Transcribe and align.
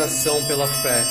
admiração 0.00 0.46
pela 0.46 0.66
fé. 0.66 1.04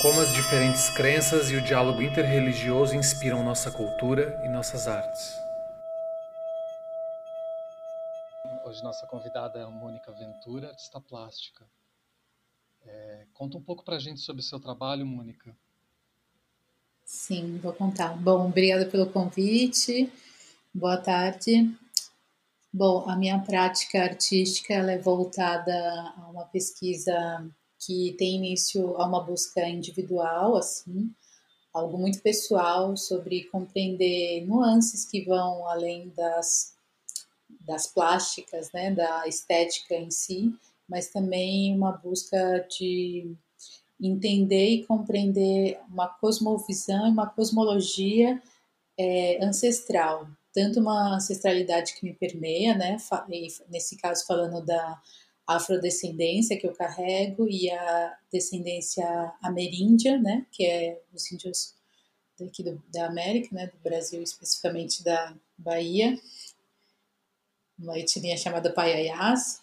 Como 0.00 0.20
as 0.20 0.32
diferentes 0.32 0.88
crenças 0.88 1.50
e 1.50 1.56
o 1.56 1.62
diálogo 1.62 2.00
interreligioso 2.00 2.96
inspiram 2.96 3.44
nossa 3.44 3.70
cultura 3.70 4.40
e 4.44 4.48
nossas 4.48 4.88
artes. 4.88 5.36
Hoje 8.64 8.82
nossa 8.82 9.06
convidada 9.06 9.58
é 9.58 9.62
a 9.62 9.68
Mônica 9.68 10.10
Ventura, 10.12 10.68
artista 10.68 10.98
plástica. 11.00 11.66
É, 12.86 13.26
conta 13.34 13.58
um 13.58 13.62
pouco 13.62 13.84
para 13.84 13.96
a 13.96 14.00
gente 14.00 14.20
sobre 14.20 14.40
o 14.40 14.44
seu 14.44 14.58
trabalho, 14.58 15.04
Mônica. 15.04 15.54
Sim, 17.04 17.58
vou 17.58 17.74
contar. 17.74 18.16
Bom, 18.16 18.46
obrigada 18.46 18.86
pelo 18.86 19.10
convite. 19.10 20.10
Boa 20.72 20.96
tarde. 20.96 21.70
Bom, 22.72 23.08
a 23.08 23.16
minha 23.16 23.38
prática 23.40 24.02
artística 24.02 24.72
ela 24.72 24.92
é 24.92 24.98
voltada 24.98 25.74
a 26.16 26.30
uma 26.30 26.46
pesquisa 26.46 27.46
que 27.78 28.14
tem 28.18 28.36
início 28.36 28.96
a 28.96 29.06
uma 29.06 29.22
busca 29.22 29.66
individual, 29.68 30.56
assim, 30.56 31.10
algo 31.72 31.96
muito 31.98 32.20
pessoal 32.20 32.96
sobre 32.96 33.44
compreender 33.44 34.44
nuances 34.46 35.04
que 35.04 35.24
vão 35.24 35.68
além 35.68 36.12
das, 36.16 36.74
das 37.60 37.86
plásticas, 37.86 38.72
né, 38.72 38.90
da 38.90 39.26
estética 39.26 39.94
em 39.94 40.10
si, 40.10 40.52
mas 40.88 41.08
também 41.08 41.74
uma 41.74 41.92
busca 41.92 42.66
de 42.68 43.34
entender 44.00 44.68
e 44.70 44.86
compreender 44.86 45.78
uma 45.90 46.08
cosmovisão 46.08 47.06
e 47.06 47.10
uma 47.10 47.26
cosmologia 47.26 48.40
é, 48.96 49.44
ancestral, 49.44 50.26
tanto 50.52 50.80
uma 50.80 51.16
ancestralidade 51.16 51.94
que 51.94 52.04
me 52.04 52.14
permeia, 52.14 52.74
né? 52.74 52.96
Nesse 53.68 53.96
caso 53.96 54.24
falando 54.26 54.64
da 54.64 55.00
afrodescendência 55.48 56.58
que 56.58 56.66
eu 56.66 56.74
carrego 56.74 57.48
e 57.48 57.70
a 57.70 58.18
descendência 58.30 59.04
ameríndia, 59.42 60.18
né? 60.18 60.46
Que 60.52 60.66
é 60.66 61.00
os 61.12 61.32
índios 61.32 61.74
daqui 62.38 62.62
do, 62.62 62.82
da 62.92 63.06
América, 63.06 63.48
né? 63.54 63.66
Do 63.66 63.78
Brasil, 63.78 64.22
especificamente 64.22 65.02
da 65.02 65.34
Bahia, 65.56 66.20
uma 67.78 67.98
etnia 67.98 68.36
chamada 68.36 68.70
Paiaiás. 68.70 69.62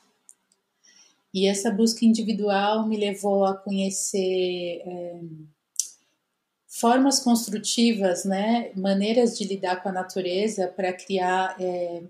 E 1.31 1.47
essa 1.47 1.69
busca 1.69 2.03
individual 2.03 2.87
me 2.87 2.97
levou 2.97 3.45
a 3.45 3.55
conhecer 3.55 4.81
é, 4.85 5.19
formas 6.67 7.19
construtivas, 7.19 8.25
né, 8.25 8.71
maneiras 8.75 9.37
de 9.37 9.45
lidar 9.45 9.83
com 9.83 9.89
a 9.89 9.91
natureza 9.91 10.67
para 10.67 10.93
criar 10.93 11.55
é, 11.59 12.03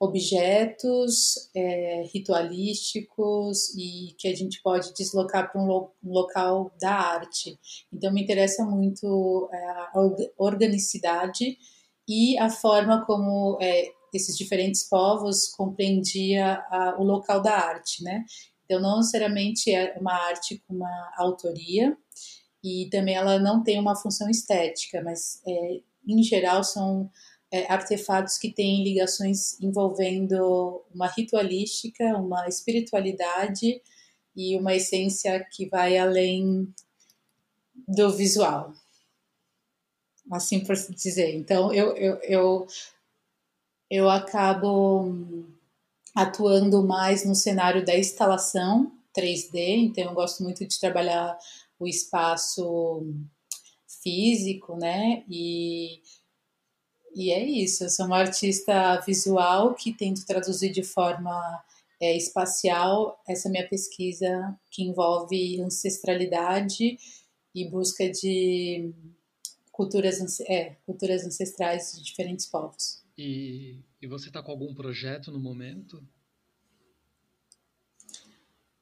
objetos 0.00 1.50
é, 1.54 2.04
ritualísticos 2.12 3.68
e 3.76 4.14
que 4.18 4.26
a 4.28 4.34
gente 4.34 4.62
pode 4.62 4.94
deslocar 4.94 5.52
para 5.52 5.60
um, 5.60 5.66
lo 5.66 5.92
local 6.02 6.72
da 6.80 6.92
arte. 6.92 7.58
Então 7.92 8.10
me 8.10 8.22
interessa 8.22 8.64
muito 8.64 9.50
é, 9.52 9.56
a 9.68 9.92
organicidade 10.38 11.58
e 12.08 12.38
a 12.38 12.48
forma 12.48 13.04
como 13.04 13.58
é, 13.60 13.92
esses 14.12 14.36
diferentes 14.36 14.88
povos 14.88 15.48
compreendia 15.48 16.64
o 16.98 17.04
local 17.04 17.42
da 17.42 17.52
arte, 17.52 18.02
né? 18.02 18.24
Então 18.64 18.80
não 18.80 18.96
necessariamente 18.96 19.70
é 19.70 19.96
uma 20.00 20.14
arte 20.14 20.62
com 20.66 20.74
uma 20.74 21.12
autoria, 21.16 21.96
e 22.62 22.88
também 22.90 23.14
ela 23.14 23.38
não 23.38 23.62
tem 23.62 23.78
uma 23.78 23.96
função 23.96 24.28
estética, 24.28 25.02
mas 25.02 25.40
é, 25.46 25.80
em 26.06 26.22
geral 26.22 26.62
são 26.62 27.10
é, 27.50 27.70
artefatos 27.72 28.38
que 28.38 28.52
têm 28.52 28.84
ligações 28.84 29.60
envolvendo 29.60 30.84
uma 30.94 31.08
ritualística, 31.08 32.04
uma 32.16 32.46
espiritualidade 32.48 33.82
e 34.36 34.56
uma 34.56 34.74
essência 34.74 35.44
que 35.50 35.68
vai 35.68 35.98
além 35.98 36.72
do 37.88 38.10
visual. 38.10 38.72
Assim 40.30 40.60
por 40.60 40.76
dizer. 40.76 41.34
Então 41.34 41.72
eu, 41.74 41.96
eu, 41.96 42.16
eu, 42.22 42.66
eu 43.90 44.08
acabo 44.08 45.46
atuando 46.14 46.86
mais 46.86 47.24
no 47.24 47.34
cenário 47.34 47.84
da 47.84 47.98
instalação 47.98 48.92
3D, 49.16 49.54
então 49.54 50.04
eu 50.04 50.14
gosto 50.14 50.42
muito 50.42 50.64
de 50.64 50.78
trabalhar 50.78 51.36
o 51.78 51.86
espaço 51.86 53.04
físico, 54.02 54.76
né? 54.76 55.24
E, 55.28 56.00
e 57.14 57.30
é 57.30 57.44
isso. 57.44 57.84
Eu 57.84 57.90
sou 57.90 58.06
uma 58.06 58.18
artista 58.18 59.00
visual 59.00 59.74
que 59.74 59.92
tento 59.92 60.24
traduzir 60.24 60.70
de 60.70 60.82
forma 60.82 61.62
é, 62.00 62.16
espacial 62.16 63.22
essa 63.28 63.48
minha 63.48 63.68
pesquisa 63.68 64.58
que 64.70 64.82
envolve 64.82 65.60
ancestralidade 65.60 66.98
e 67.54 67.68
busca 67.68 68.08
de 68.10 68.92
culturas, 69.70 70.40
é, 70.40 70.76
culturas 70.86 71.24
ancestrais 71.26 71.92
de 71.96 72.04
diferentes 72.04 72.46
povos. 72.46 73.02
E, 73.16 73.78
e 74.00 74.06
você 74.06 74.28
está 74.28 74.42
com 74.42 74.52
algum 74.52 74.74
projeto 74.74 75.30
no 75.30 75.38
momento? 75.38 76.02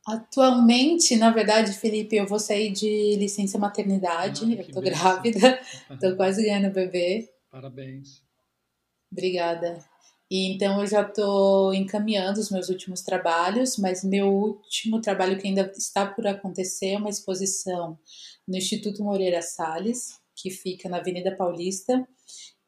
Atualmente, 0.07 1.17
na 1.17 1.31
verdade, 1.31 1.73
Felipe, 1.73 2.17
eu 2.17 2.27
vou 2.27 2.39
sair 2.39 2.73
de 2.73 3.17
licença 3.17 3.59
maternidade. 3.59 4.45
Ah, 4.45 4.63
eu 4.63 4.73
tô 4.73 4.81
grávida, 4.81 5.61
tô 6.01 6.17
quase 6.17 6.43
ganhando 6.43 6.73
bebê. 6.73 7.29
Parabéns. 7.61 8.23
Obrigada. 9.11 9.85
E 10.31 10.53
então 10.53 10.81
eu 10.81 10.87
já 10.87 11.03
estou 11.03 11.75
encaminhando 11.75 12.39
os 12.39 12.53
meus 12.53 12.69
últimos 12.69 13.03
trabalhos, 13.03 13.77
mas 13.77 14.05
meu 14.05 14.33
último 14.33 15.01
trabalho 15.01 15.37
que 15.37 15.49
ainda 15.49 15.73
está 15.77 16.07
por 16.07 16.25
acontecer 16.29 16.91
é 16.91 16.99
uma 16.99 17.11
exposição 17.11 17.99
no 18.47 18.57
Instituto 18.57 19.03
Moreira 19.03 19.43
Salles, 19.43 20.21
que 20.37 20.51
fica 20.51 20.89
na 20.89 20.99
Avenida 20.99 21.35
Paulista. 21.35 22.07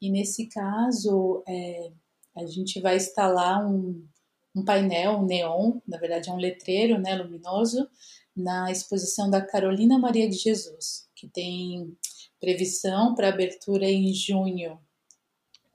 E 0.02 0.10
nesse 0.10 0.48
caso, 0.48 1.44
é, 1.46 1.92
a 2.36 2.44
gente 2.46 2.80
vai 2.80 2.96
instalar 2.96 3.64
um 3.64 4.04
um 4.52 4.64
painel, 4.64 5.12
um 5.12 5.26
neon, 5.26 5.78
na 5.86 5.96
verdade 5.96 6.28
é 6.28 6.32
um 6.32 6.36
letreiro 6.36 6.98
né, 6.98 7.14
luminoso, 7.14 7.88
na 8.36 8.70
exposição 8.70 9.30
da 9.30 9.40
Carolina 9.40 9.96
Maria 9.96 10.28
de 10.28 10.36
Jesus, 10.36 11.08
que 11.14 11.28
tem 11.28 11.96
previsão 12.40 13.14
para 13.14 13.28
abertura 13.28 13.84
em 13.84 14.12
junho. 14.12 14.80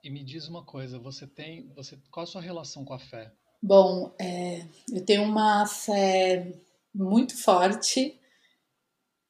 E 0.02 0.10
me 0.10 0.22
diz 0.22 0.48
uma 0.48 0.64
coisa, 0.64 0.98
você 0.98 1.26
tem, 1.26 1.68
você, 1.74 1.98
qual 2.10 2.24
a 2.24 2.26
sua 2.26 2.40
relação 2.40 2.84
com 2.84 2.94
a 2.94 2.98
fé? 2.98 3.32
Bom, 3.62 4.14
é, 4.20 4.66
eu 4.92 5.04
tenho 5.04 5.22
uma 5.22 5.66
fé 5.66 6.52
muito 6.94 7.36
forte. 7.42 8.18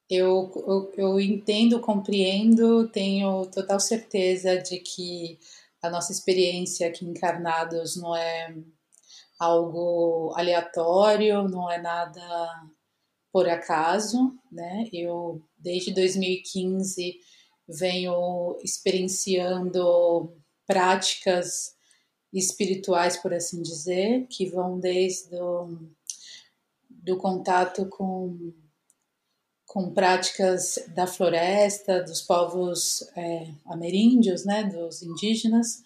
Eu, 0.09 0.51
eu, 0.55 0.93
eu 0.95 1.19
entendo, 1.19 1.79
compreendo, 1.79 2.87
tenho 2.89 3.45
total 3.47 3.79
certeza 3.79 4.57
de 4.57 4.79
que 4.79 5.39
a 5.81 5.89
nossa 5.89 6.11
experiência 6.11 6.87
aqui 6.87 7.05
encarnados 7.05 7.95
não 7.95 8.15
é 8.15 8.55
algo 9.39 10.33
aleatório, 10.35 11.47
não 11.47 11.69
é 11.69 11.79
nada 11.81 12.21
por 13.37 13.47
acaso, 13.47 14.35
né? 14.51 14.89
Eu 14.91 15.39
desde 15.59 15.93
2015 15.93 17.19
venho 17.69 18.57
experienciando 18.63 20.35
práticas 20.65 21.75
espirituais, 22.33 23.15
por 23.15 23.35
assim 23.35 23.61
dizer, 23.61 24.25
que 24.25 24.47
vão 24.47 24.79
desde 24.79 25.35
o, 25.35 25.87
do 26.89 27.15
contato 27.17 27.85
com, 27.85 28.51
com 29.67 29.93
práticas 29.93 30.79
da 30.95 31.05
floresta, 31.05 32.01
dos 32.01 32.23
povos 32.23 33.03
é, 33.15 33.53
ameríndios, 33.67 34.45
né, 34.45 34.63
dos 34.63 35.03
indígenas, 35.03 35.83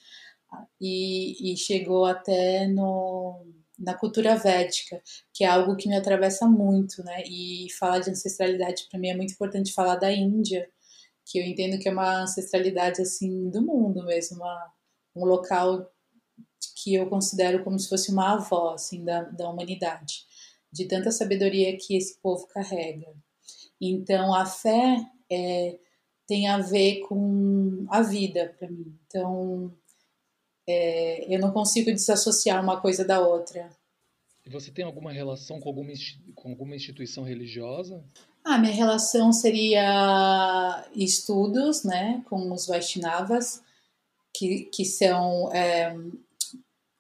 e, 0.80 1.52
e 1.52 1.58
chegou 1.58 2.06
até 2.06 2.66
no, 2.66 3.46
na 3.82 3.94
cultura 3.94 4.36
védica, 4.36 5.02
que 5.34 5.44
é 5.44 5.48
algo 5.48 5.76
que 5.76 5.90
me 5.90 5.96
atravessa 5.96 6.48
muito, 6.48 7.04
né? 7.04 7.24
E 7.26 7.68
falar 7.80 8.00
de 8.00 8.12
ancestralidade 8.12 8.88
para 8.90 9.00
mim 9.00 9.10
é 9.10 9.16
muito 9.16 9.34
importante 9.34 9.74
falar 9.74 9.96
da 9.96 10.12
Índia, 10.12 10.70
que 11.26 11.40
eu 11.40 11.44
entendo 11.46 11.80
que 11.80 11.90
é 11.90 11.92
uma 11.92 12.24
ancestralidade 12.24 13.02
assim 13.02 13.50
do 13.50 13.62
mundo 13.62 14.06
mesmo, 14.06 14.38
uma, 14.38 14.74
um 15.16 15.26
local 15.26 15.90
que 16.76 16.94
eu 16.96 17.08
considero 17.10 17.64
como 17.64 17.80
se 17.80 17.90
fosse 17.90 18.12
uma 18.12 18.34
avó 18.34 18.74
assim 18.74 19.04
da, 19.04 19.24
da 19.24 19.50
humanidade, 19.50 20.26
de 20.72 20.86
tanta 20.88 21.12
sabedoria 21.12 21.78
que 21.78 21.96
esse 21.96 22.20
povo 22.22 22.48
carrega. 22.48 23.08
Então 23.80 24.34
a 24.34 24.46
fé 24.46 24.98
é, 25.32 25.78
tem 26.28 26.48
a 26.48 26.60
ver 26.60 27.02
com 27.08 27.86
a 27.90 28.02
vida 28.02 28.56
para 28.58 28.70
mim. 28.70 28.96
Então 29.08 29.76
é, 30.68 31.34
eu 31.34 31.40
não 31.40 31.52
consigo 31.52 31.92
desassociar 31.92 32.62
uma 32.64 32.80
coisa 32.80 33.06
da 33.06 33.20
outra. 33.20 33.70
E 34.46 34.50
você 34.50 34.72
tem 34.72 34.84
alguma 34.84 35.12
relação 35.12 35.60
com 35.60 35.70
alguma, 35.70 35.92
com 36.36 36.50
alguma 36.50 36.76
instituição 36.76 37.24
religiosa? 37.24 38.04
Ah, 38.44 38.58
minha 38.58 38.74
relação 38.74 39.32
seria 39.32 40.84
estudos, 40.96 41.84
né, 41.84 42.24
com 42.28 42.52
os 42.52 42.66
Vaishnavas, 42.66 43.62
que, 44.36 44.66
que 44.74 44.84
são, 44.84 45.52
é, 45.54 45.96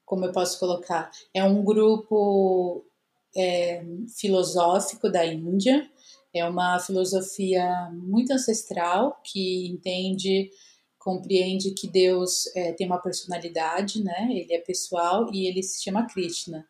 como 0.06 0.26
eu 0.26 0.32
posso 0.32 0.60
colocar, 0.60 1.10
é 1.34 1.44
um 1.44 1.64
grupo 1.64 2.86
é, 3.36 3.84
filosófico 4.18 5.10
da 5.10 5.26
Índia. 5.26 5.90
É 6.34 6.48
uma 6.48 6.80
filosofia 6.80 7.90
muito 7.92 8.32
ancestral 8.32 9.20
que 9.24 9.68
entende, 9.68 10.50
compreende 11.04 11.72
que 11.72 11.88
Deus 11.88 12.46
é, 12.56 12.74
tem 12.74 12.88
uma 12.88 13.02
personalidade, 13.02 14.04
né? 14.04 14.28
Ele 14.32 14.54
é 14.54 14.60
pessoal 14.60 15.30
e 15.34 15.48
ele 15.48 15.64
se 15.64 15.84
chama 15.84 16.08
Krishna. 16.08 16.66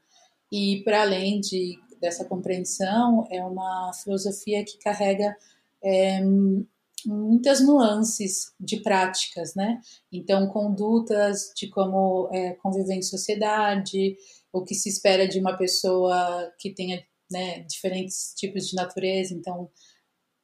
E 0.51 0.81
para 0.83 1.01
além 1.01 1.39
de, 1.39 1.77
dessa 1.99 2.25
compreensão, 2.25 3.27
é 3.29 3.43
uma 3.43 3.91
filosofia 3.93 4.63
que 4.63 4.77
carrega 4.77 5.35
é, 5.83 6.21
muitas 7.05 7.61
nuances 7.61 8.53
de 8.59 8.77
práticas, 8.77 9.53
né? 9.53 9.81
Então, 10.11 10.47
condutas 10.47 11.51
de 11.55 11.67
como 11.67 12.29
é, 12.31 12.53
conviver 12.53 12.95
em 12.95 13.01
sociedade, 13.01 14.17
o 14.53 14.63
que 14.63 14.75
se 14.75 14.89
espera 14.89 15.27
de 15.27 15.39
uma 15.39 15.57
pessoa 15.57 16.51
que 16.57 16.73
tenha 16.73 17.03
né, 17.29 17.61
diferentes 17.61 18.33
tipos 18.35 18.67
de 18.67 18.75
natureza. 18.75 19.33
Então, 19.33 19.69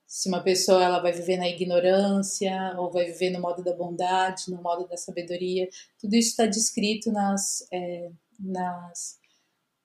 se 0.08 0.30
uma 0.30 0.42
pessoa 0.42 0.82
ela 0.82 1.00
vai 1.00 1.12
viver 1.12 1.36
na 1.36 1.50
ignorância 1.50 2.74
ou 2.78 2.90
vai 2.90 3.06
viver 3.06 3.30
no 3.30 3.42
modo 3.42 3.62
da 3.62 3.74
bondade, 3.74 4.50
no 4.50 4.62
modo 4.62 4.88
da 4.88 4.96
sabedoria, 4.96 5.68
tudo 6.00 6.16
isso 6.16 6.30
está 6.30 6.46
descrito 6.46 7.12
nas, 7.12 7.68
é, 7.74 8.10
nas, 8.40 9.20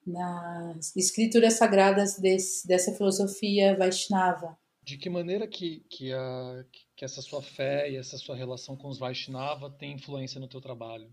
nas 0.06 0.94
escrituras 0.96 1.54
sagradas 1.54 2.18
desse, 2.20 2.66
dessa 2.66 2.92
filosofia 2.92 3.76
Vaishnava. 3.76 4.56
De 4.84 4.96
que 4.96 5.10
maneira 5.10 5.46
que, 5.46 5.84
que, 5.90 6.12
a, 6.12 6.64
que 6.96 7.04
essa 7.04 7.20
sua 7.20 7.42
fé 7.42 7.90
e 7.90 7.96
essa 7.96 8.16
sua 8.16 8.36
relação 8.36 8.76
com 8.76 8.88
os 8.88 8.98
Vaishnava 8.98 9.70
tem 9.70 9.92
influência 9.94 10.40
no 10.40 10.48
teu 10.48 10.60
trabalho? 10.60 11.12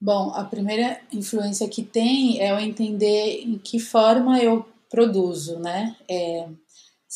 Bom, 0.00 0.30
a 0.34 0.44
primeira 0.44 1.00
influência 1.12 1.68
que 1.68 1.82
tem 1.82 2.40
é 2.40 2.50
eu 2.50 2.58
entender 2.58 3.42
em 3.42 3.58
que 3.58 3.78
forma 3.78 4.40
eu 4.40 4.66
produzo, 4.88 5.58
né? 5.58 5.96
É, 6.08 6.48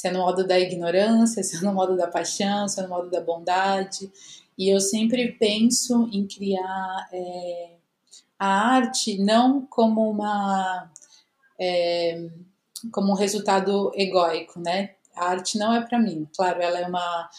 se 0.02 0.08
é 0.08 0.10
no 0.10 0.18
modo 0.18 0.44
da 0.44 0.58
ignorância, 0.58 1.44
se 1.44 1.56
é 1.56 1.60
no 1.60 1.72
modo 1.72 1.96
da 1.96 2.08
paixão, 2.08 2.66
se 2.66 2.80
é 2.80 2.82
no 2.82 2.88
modo 2.88 3.08
da 3.08 3.20
bondade. 3.20 4.10
E 4.58 4.68
eu 4.68 4.80
sempre 4.80 5.30
penso 5.38 6.08
em 6.12 6.26
criar 6.26 7.08
é, 7.12 7.76
a 8.36 8.48
arte 8.74 9.16
não 9.22 9.64
como 9.64 10.10
uma 10.10 10.90
é, 11.56 12.28
como 12.90 13.12
um 13.12 13.14
resultado 13.14 13.92
egóico, 13.94 14.58
né? 14.58 14.96
A 15.14 15.26
arte 15.26 15.56
não 15.56 15.72
é 15.72 15.80
para 15.86 16.00
mim. 16.00 16.28
Claro, 16.34 16.60
ela 16.60 16.80
é 16.80 16.86
uma 16.88 17.30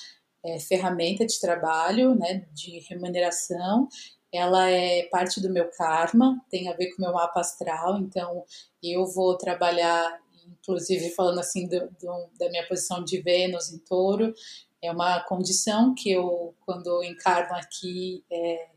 é, 0.42 0.58
ferramenta 0.58 1.26
de 1.26 1.38
trabalho, 1.42 2.16
né, 2.16 2.46
de 2.54 2.80
remuneração, 2.90 3.90
ela 4.32 4.70
é 4.70 5.04
parte 5.12 5.42
do 5.42 5.50
meu 5.50 5.70
karma, 5.70 6.42
tem 6.50 6.70
a 6.70 6.74
ver 6.74 6.92
com 6.92 7.02
o 7.02 7.06
meu 7.06 7.14
mapa 7.14 7.42
astral, 7.42 8.00
então 8.00 8.44
eu 8.82 9.06
vou 9.06 9.38
trabalhar, 9.38 10.20
inclusive 10.62 11.10
falando 11.12 11.40
assim 11.40 11.68
do, 11.68 11.80
do, 12.00 12.30
da 12.40 12.50
minha 12.50 12.68
posição 12.68 13.04
de 13.04 13.22
Vênus 13.22 13.72
em 13.72 13.78
touro, 13.80 14.34
é 14.82 14.92
uma 14.92 15.22
condição 15.22 15.96
que 15.96 16.12
eu, 16.12 16.54
quando 16.62 17.04
encarno 17.04 17.56
aqui, 17.56 18.24
é, 18.32 18.68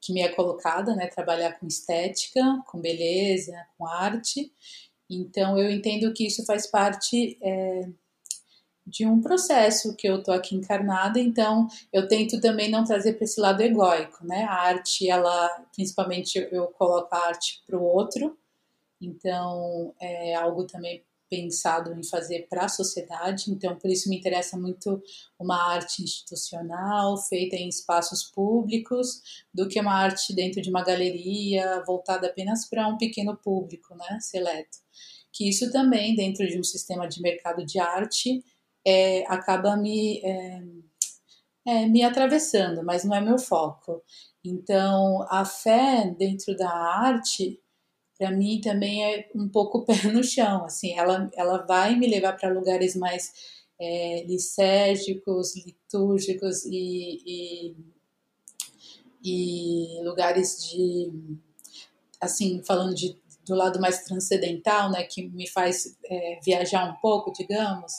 que 0.00 0.12
me 0.12 0.20
é 0.20 0.28
colocada, 0.28 0.94
né, 0.94 1.08
trabalhar 1.08 1.58
com 1.58 1.66
estética, 1.66 2.42
com 2.68 2.80
beleza, 2.80 3.52
com 3.76 3.86
arte, 3.86 4.52
então 5.10 5.58
eu 5.58 5.70
entendo 5.70 6.12
que 6.12 6.26
isso 6.26 6.44
faz 6.44 6.66
parte 6.66 7.38
é, 7.42 7.88
de 8.86 9.04
um 9.04 9.20
processo 9.20 9.96
que 9.96 10.08
eu 10.08 10.22
tô 10.22 10.30
aqui 10.30 10.54
encarnada, 10.54 11.18
então 11.18 11.66
eu 11.92 12.06
tento 12.06 12.40
também 12.40 12.70
não 12.70 12.84
trazer 12.84 13.14
para 13.14 13.24
esse 13.24 13.40
lado 13.40 13.60
egóico, 13.60 14.24
né? 14.24 14.44
A 14.44 14.54
arte, 14.54 15.10
ela, 15.10 15.48
principalmente 15.74 16.36
eu 16.52 16.68
coloco 16.68 17.12
a 17.12 17.26
arte 17.26 17.62
para 17.66 17.76
o 17.76 17.82
outro, 17.82 18.38
então 19.00 19.92
é 20.00 20.34
algo 20.34 20.66
também 20.66 21.04
pensado 21.28 21.92
em 21.92 22.04
fazer 22.04 22.46
para 22.48 22.64
a 22.64 22.68
sociedade, 22.68 23.50
então 23.50 23.76
por 23.76 23.90
isso 23.90 24.08
me 24.08 24.18
interessa 24.18 24.56
muito 24.56 25.02
uma 25.38 25.72
arte 25.72 26.02
institucional, 26.02 27.16
feita 27.16 27.56
em 27.56 27.68
espaços 27.68 28.24
públicos, 28.24 29.20
do 29.52 29.68
que 29.68 29.80
uma 29.80 29.94
arte 29.94 30.34
dentro 30.34 30.60
de 30.62 30.70
uma 30.70 30.84
galeria, 30.84 31.82
voltada 31.86 32.26
apenas 32.26 32.68
para 32.68 32.88
um 32.88 32.96
pequeno 32.96 33.36
público, 33.36 33.94
né, 33.94 34.18
seleto. 34.20 34.78
Que 35.32 35.48
isso 35.48 35.70
também, 35.70 36.14
dentro 36.14 36.46
de 36.46 36.58
um 36.58 36.64
sistema 36.64 37.06
de 37.08 37.20
mercado 37.20 37.64
de 37.64 37.78
arte, 37.78 38.42
é, 38.86 39.24
acaba 39.26 39.76
me, 39.76 40.20
é, 40.24 40.62
é, 41.66 41.86
me 41.86 42.02
atravessando, 42.04 42.84
mas 42.84 43.04
não 43.04 43.14
é 43.14 43.20
meu 43.20 43.38
foco. 43.38 44.02
Então, 44.44 45.26
a 45.28 45.44
fé 45.44 46.14
dentro 46.16 46.56
da 46.56 46.70
arte, 46.70 47.60
para 48.18 48.30
mim 48.30 48.60
também 48.60 49.04
é 49.04 49.28
um 49.34 49.48
pouco 49.48 49.84
pé 49.86 49.94
no 50.12 50.22
chão. 50.22 50.64
Assim, 50.64 50.92
ela, 50.98 51.30
ela 51.34 51.58
vai 51.58 51.96
me 51.96 52.06
levar 52.06 52.34
para 52.34 52.52
lugares 52.52 52.96
mais 52.96 53.32
é, 53.80 54.24
licérgicos, 54.26 55.54
litúrgicos 55.56 56.64
e, 56.64 57.22
e, 57.26 57.76
e, 59.22 60.02
lugares 60.04 60.64
de, 60.64 61.12
assim, 62.20 62.62
falando 62.64 62.94
de, 62.94 63.16
do 63.46 63.54
lado 63.54 63.80
mais 63.80 64.04
transcendental, 64.04 64.90
né, 64.90 65.04
que 65.04 65.28
me 65.28 65.46
faz 65.48 65.96
é, 66.04 66.40
viajar 66.42 66.90
um 66.90 66.96
pouco, 67.00 67.32
digamos 67.32 67.92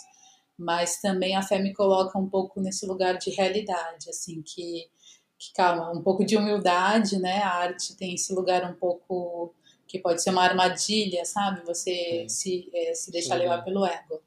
mas 0.57 0.99
também 0.99 1.35
a 1.35 1.43
fé 1.43 1.59
me 1.59 1.73
coloca 1.73 2.17
um 2.17 2.27
pouco 2.27 2.59
nesse 2.59 2.85
lugar 2.85 3.17
de 3.17 3.29
realidade, 3.29 4.09
assim, 4.09 4.41
que, 4.41 4.89
que 5.37 5.53
calma, 5.53 5.91
um 5.91 6.01
pouco 6.01 6.25
de 6.25 6.35
humildade, 6.35 7.19
né? 7.19 7.43
A 7.43 7.53
arte 7.53 7.95
tem 7.95 8.15
esse 8.15 8.33
lugar 8.33 8.69
um 8.69 8.73
pouco 8.73 9.53
que 9.87 9.99
pode 9.99 10.21
ser 10.21 10.31
uma 10.31 10.43
armadilha, 10.43 11.23
sabe? 11.25 11.65
Você 11.65 12.25
se, 12.27 12.69
é, 12.73 12.93
se 12.93 13.11
deixar 13.11 13.35
Sim. 13.35 13.43
levar 13.43 13.63
pelo 13.63 13.85
ego. 13.85 14.21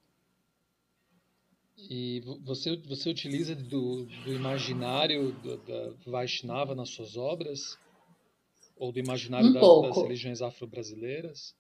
E 1.89 2.21
você, 2.45 2.77
você 2.77 3.11
utiliza 3.11 3.55
do, 3.55 4.05
do 4.05 4.33
imaginário 4.33 5.33
do, 5.33 5.57
da 5.59 5.93
Vaishnava 6.07 6.75
nas 6.75 6.91
suas 6.91 7.17
obras? 7.17 7.79
Ou 8.77 8.93
do 8.93 8.99
imaginário 8.99 9.51
um 9.51 9.53
da, 9.53 9.89
das 9.89 9.97
religiões 9.97 10.41
afro-brasileiras? 10.41 11.55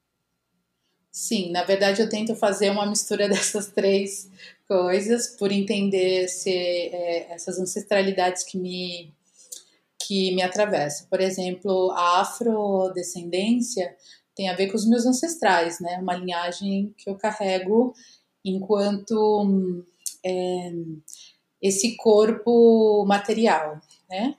Sim, 1.10 1.50
na 1.50 1.64
verdade 1.64 2.00
eu 2.00 2.08
tento 2.08 2.36
fazer 2.36 2.70
uma 2.70 2.86
mistura 2.86 3.28
dessas 3.28 3.68
três 3.68 4.30
coisas 4.68 5.28
por 5.36 5.50
entender 5.50 6.28
se, 6.28 6.50
é, 6.50 7.32
essas 7.32 7.58
ancestralidades 7.58 8.44
que 8.44 8.56
me 8.56 9.12
que 10.10 10.34
me 10.34 10.42
atravessam. 10.42 11.06
Por 11.08 11.20
exemplo, 11.20 11.92
a 11.92 12.22
afrodescendência 12.22 13.94
tem 14.34 14.48
a 14.48 14.56
ver 14.56 14.66
com 14.66 14.76
os 14.76 14.84
meus 14.84 15.06
ancestrais, 15.06 15.78
né? 15.78 15.98
Uma 15.98 16.16
linhagem 16.16 16.92
que 16.98 17.08
eu 17.08 17.14
carrego 17.14 17.94
enquanto 18.44 19.84
é, 20.26 20.72
esse 21.62 21.96
corpo 21.96 23.04
material, 23.06 23.80
né? 24.10 24.34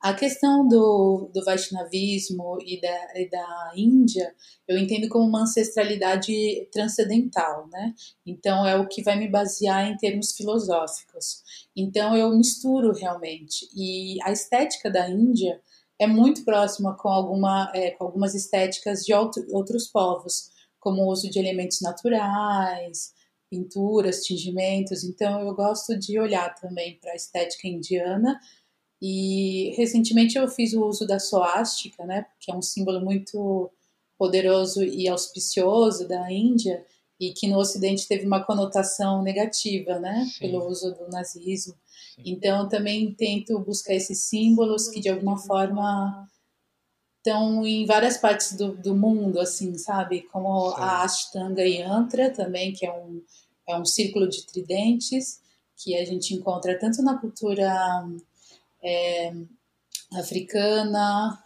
A 0.00 0.12
questão 0.14 0.68
do, 0.68 1.30
do 1.32 1.44
Vaishnavismo 1.44 2.58
e 2.64 2.80
da, 2.80 3.20
e 3.20 3.30
da 3.30 3.72
Índia, 3.74 4.34
eu 4.68 4.76
entendo 4.78 5.08
como 5.08 5.26
uma 5.26 5.42
ancestralidade 5.42 6.68
transcendental, 6.70 7.66
né? 7.72 7.94
Então 8.24 8.66
é 8.66 8.76
o 8.76 8.86
que 8.86 9.02
vai 9.02 9.18
me 9.18 9.28
basear 9.28 9.90
em 9.90 9.96
termos 9.96 10.32
filosóficos. 10.36 11.42
Então 11.74 12.16
eu 12.16 12.30
misturo 12.36 12.92
realmente. 12.92 13.68
E 13.74 14.18
a 14.22 14.30
estética 14.30 14.90
da 14.90 15.08
Índia 15.08 15.60
é 15.98 16.06
muito 16.06 16.44
próxima 16.44 16.94
com, 16.96 17.08
alguma, 17.08 17.72
é, 17.74 17.90
com 17.92 18.04
algumas 18.04 18.34
estéticas 18.34 19.02
de 19.02 19.14
outro, 19.14 19.46
outros 19.50 19.88
povos, 19.88 20.50
como 20.78 21.02
o 21.02 21.10
uso 21.10 21.30
de 21.30 21.38
elementos 21.38 21.80
naturais, 21.80 23.14
pinturas, 23.50 24.24
tingimentos. 24.24 25.04
Então 25.04 25.40
eu 25.40 25.54
gosto 25.54 25.98
de 25.98 26.18
olhar 26.20 26.54
também 26.54 26.98
para 27.00 27.12
a 27.12 27.16
estética 27.16 27.66
indiana 27.66 28.38
e 29.00 29.74
recentemente 29.76 30.38
eu 30.38 30.48
fiz 30.48 30.72
o 30.72 30.84
uso 30.84 31.06
da 31.06 31.18
soástica, 31.18 32.04
né, 32.04 32.26
que 32.40 32.50
é 32.50 32.54
um 32.54 32.62
símbolo 32.62 33.00
muito 33.00 33.70
poderoso 34.18 34.82
e 34.82 35.06
auspicioso 35.08 36.08
da 36.08 36.32
Índia 36.32 36.84
e 37.20 37.32
que 37.32 37.46
no 37.46 37.58
Ocidente 37.58 38.08
teve 38.08 38.26
uma 38.26 38.44
conotação 38.44 39.22
negativa, 39.22 39.98
né, 39.98 40.26
Sim. 40.32 40.38
pelo 40.38 40.66
uso 40.66 40.94
do 40.94 41.08
nazismo. 41.08 41.74
Sim. 42.14 42.22
Então 42.24 42.68
também 42.68 43.12
tento 43.12 43.58
buscar 43.58 43.94
esses 43.94 44.20
símbolos 44.20 44.88
que 44.88 45.00
de 45.00 45.08
alguma 45.08 45.36
forma 45.36 46.28
estão 47.18 47.66
em 47.66 47.84
várias 47.84 48.16
partes 48.16 48.52
do, 48.56 48.76
do 48.76 48.94
mundo, 48.94 49.40
assim, 49.40 49.76
sabe? 49.76 50.22
Como 50.32 50.70
Sim. 50.70 50.76
a 50.78 51.02
Ashtanga 51.02 51.66
Yantra 51.66 52.30
também, 52.30 52.72
que 52.72 52.86
é 52.86 52.92
um, 52.92 53.20
é 53.68 53.76
um 53.76 53.84
círculo 53.84 54.28
de 54.28 54.46
tridentes 54.46 55.40
que 55.76 55.96
a 55.96 56.04
gente 56.04 56.34
encontra 56.34 56.78
tanto 56.78 57.02
na 57.02 57.18
cultura 57.18 58.06
é, 58.86 59.32
africana, 60.12 61.42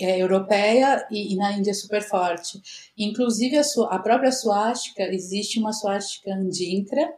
é, 0.00 0.20
europeia 0.20 1.06
e, 1.10 1.32
e, 1.32 1.36
na 1.36 1.52
Índia 1.52 1.70
é 1.70 1.74
super 1.74 2.02
forte. 2.02 2.60
Inclusive 2.98 3.56
a, 3.56 3.62
a 3.90 3.98
própria 3.98 4.32
suástica, 4.32 5.04
existe 5.04 5.58
uma 5.58 5.72
suástica 5.72 6.34
andinkra, 6.34 7.14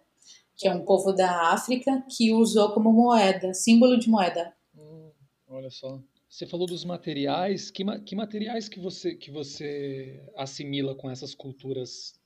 que 0.54 0.68
é 0.68 0.74
um 0.74 0.84
povo 0.84 1.12
da 1.12 1.52
África, 1.52 2.04
que 2.14 2.32
usou 2.32 2.72
como 2.72 2.92
moeda, 2.92 3.54
símbolo 3.54 3.98
de 3.98 4.08
moeda. 4.08 4.54
Hum, 4.76 5.10
olha 5.48 5.70
só. 5.70 6.00
Você 6.28 6.46
falou 6.46 6.66
dos 6.66 6.84
materiais. 6.84 7.70
Que, 7.70 7.82
que 8.00 8.14
materiais 8.14 8.68
que 8.68 8.78
você, 8.78 9.14
que 9.14 9.30
você 9.30 10.22
assimila 10.36 10.94
com 10.94 11.10
essas 11.10 11.34
culturas 11.34 12.20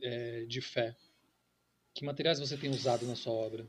é, 0.00 0.44
de 0.46 0.60
fé? 0.62 0.96
Que 1.94 2.04
materiais 2.04 2.40
você 2.40 2.56
tem 2.56 2.70
usado 2.70 3.06
na 3.06 3.14
sua 3.14 3.34
obra? 3.34 3.66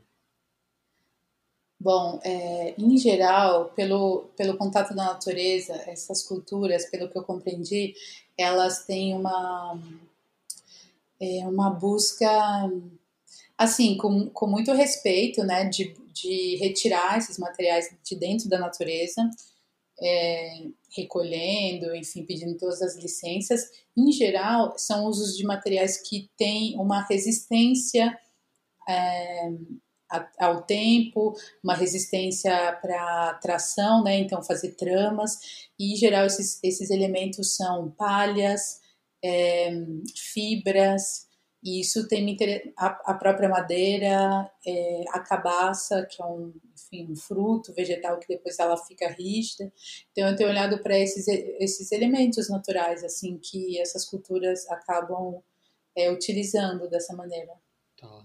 Bom, 1.84 2.18
é, 2.24 2.74
em 2.78 2.96
geral, 2.96 3.66
pelo, 3.76 4.30
pelo 4.38 4.56
contato 4.56 4.94
da 4.94 5.04
natureza, 5.04 5.74
essas 5.86 6.22
culturas, 6.22 6.86
pelo 6.86 7.10
que 7.10 7.18
eu 7.18 7.22
compreendi, 7.22 7.94
elas 8.38 8.86
têm 8.86 9.12
uma, 9.12 9.78
é, 11.20 11.46
uma 11.46 11.68
busca, 11.68 12.26
assim, 13.58 13.98
com, 13.98 14.30
com 14.30 14.46
muito 14.46 14.72
respeito, 14.72 15.44
né, 15.44 15.66
de, 15.66 15.94
de 16.10 16.56
retirar 16.56 17.18
esses 17.18 17.36
materiais 17.36 17.94
de 18.02 18.16
dentro 18.16 18.48
da 18.48 18.58
natureza, 18.58 19.20
é, 20.00 20.62
recolhendo, 20.96 21.94
enfim, 21.94 22.24
pedindo 22.24 22.56
todas 22.56 22.80
as 22.80 22.96
licenças. 22.96 23.68
Em 23.94 24.10
geral, 24.10 24.72
são 24.78 25.04
usos 25.04 25.36
de 25.36 25.44
materiais 25.44 25.98
que 25.98 26.30
têm 26.34 26.78
uma 26.78 27.02
resistência 27.02 28.18
é, 28.88 29.52
ao 30.38 30.62
tempo, 30.62 31.34
uma 31.62 31.74
resistência 31.74 32.52
para 32.80 33.34
tração, 33.34 34.02
né? 34.02 34.16
Então 34.18 34.42
fazer 34.42 34.74
tramas 34.74 35.68
e 35.78 35.94
em 35.94 35.96
geral 35.96 36.26
esses, 36.26 36.58
esses 36.62 36.90
elementos 36.90 37.56
são 37.56 37.90
palhas, 37.90 38.80
é, 39.24 39.70
fibras 40.14 41.26
e 41.64 41.80
isso 41.80 42.06
tem 42.06 42.36
a, 42.76 43.12
a 43.12 43.14
própria 43.14 43.48
madeira, 43.48 44.50
é, 44.66 45.04
a 45.08 45.20
cabaça 45.20 46.04
que 46.04 46.20
é 46.20 46.26
um, 46.26 46.52
enfim, 46.74 47.10
um 47.10 47.16
fruto 47.16 47.72
vegetal 47.72 48.18
que 48.18 48.28
depois 48.28 48.58
ela 48.58 48.76
fica 48.76 49.08
rígida. 49.08 49.72
Então 50.12 50.28
eu 50.28 50.36
tenho 50.36 50.50
olhado 50.50 50.82
para 50.82 50.98
esses 50.98 51.26
esses 51.26 51.90
elementos 51.90 52.50
naturais 52.50 53.02
assim 53.02 53.38
que 53.38 53.80
essas 53.80 54.04
culturas 54.04 54.68
acabam 54.68 55.42
é, 55.96 56.10
utilizando 56.10 56.88
dessa 56.90 57.14
maneira. 57.14 57.52
Tá. 57.98 58.22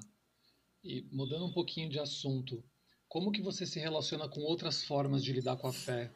E 0.84 1.06
mudando 1.12 1.46
um 1.46 1.52
pouquinho 1.52 1.90
de 1.90 2.00
assunto, 2.00 2.64
como 3.08 3.32
que 3.32 3.42
você 3.42 3.66
se 3.66 3.80
relaciona 3.80 4.30
com 4.30 4.42
outras 4.42 4.84
formas 4.84 5.24
de 5.24 5.34
lidar 5.34 5.58
com 5.58 5.68
a 5.68 5.74
fé? 5.74 6.10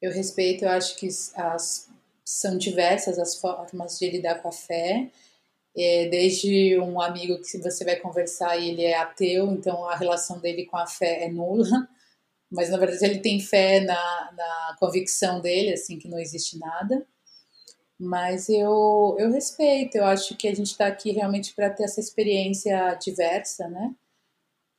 Eu 0.00 0.12
respeito, 0.12 0.64
eu 0.64 0.70
acho 0.70 0.96
que 0.96 1.06
as, 1.06 1.90
são 2.24 2.58
diversas 2.58 3.18
as 3.18 3.36
formas 3.36 3.98
de 3.98 4.10
lidar 4.10 4.42
com 4.42 4.48
a 4.48 4.52
fé. 4.52 5.10
É, 5.76 6.08
desde 6.08 6.78
um 6.78 7.00
amigo 7.00 7.40
que 7.40 7.58
você 7.58 7.84
vai 7.84 7.96
conversar 7.96 8.56
e 8.58 8.68
ele 8.68 8.84
é 8.84 8.96
ateu, 8.96 9.50
então 9.50 9.84
a 9.88 9.96
relação 9.96 10.38
dele 10.38 10.66
com 10.66 10.76
a 10.76 10.86
fé 10.86 11.24
é 11.24 11.28
nula, 11.28 11.88
mas 12.50 12.70
na 12.70 12.76
verdade 12.76 13.04
ele 13.04 13.18
tem 13.18 13.40
fé 13.40 13.80
na, 13.80 14.32
na 14.32 14.76
convicção 14.78 15.40
dele, 15.40 15.72
assim, 15.72 15.98
que 15.98 16.06
não 16.06 16.18
existe 16.18 16.58
nada. 16.58 17.04
Mas 17.98 18.48
eu, 18.48 19.16
eu 19.18 19.30
respeito, 19.30 19.96
eu 19.96 20.04
acho 20.04 20.36
que 20.36 20.48
a 20.48 20.54
gente 20.54 20.72
está 20.72 20.86
aqui 20.86 21.12
realmente 21.12 21.54
para 21.54 21.70
ter 21.70 21.84
essa 21.84 22.00
experiência 22.00 22.94
diversa, 22.94 23.68
né? 23.68 23.94